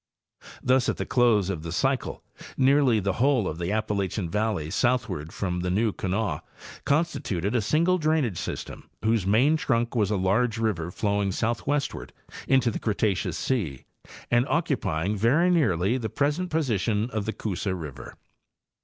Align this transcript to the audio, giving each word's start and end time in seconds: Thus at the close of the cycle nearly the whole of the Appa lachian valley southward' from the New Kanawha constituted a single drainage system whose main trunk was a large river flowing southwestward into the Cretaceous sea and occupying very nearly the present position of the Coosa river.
Thus 0.63 0.89
at 0.89 0.97
the 0.97 1.05
close 1.05 1.51
of 1.51 1.61
the 1.61 1.71
cycle 1.71 2.23
nearly 2.57 2.99
the 2.99 3.13
whole 3.21 3.47
of 3.47 3.59
the 3.59 3.71
Appa 3.71 3.93
lachian 3.93 4.31
valley 4.31 4.71
southward' 4.71 5.31
from 5.31 5.59
the 5.59 5.69
New 5.69 5.93
Kanawha 5.93 6.41
constituted 6.85 7.55
a 7.55 7.61
single 7.61 7.99
drainage 7.99 8.39
system 8.39 8.89
whose 9.05 9.27
main 9.27 9.57
trunk 9.57 9.95
was 9.95 10.09
a 10.09 10.17
large 10.17 10.57
river 10.57 10.89
flowing 10.89 11.31
southwestward 11.31 12.13
into 12.47 12.71
the 12.71 12.79
Cretaceous 12.79 13.37
sea 13.37 13.85
and 14.31 14.47
occupying 14.47 15.15
very 15.15 15.51
nearly 15.51 15.99
the 15.99 16.09
present 16.09 16.49
position 16.49 17.11
of 17.11 17.25
the 17.25 17.33
Coosa 17.33 17.75
river. 17.75 18.15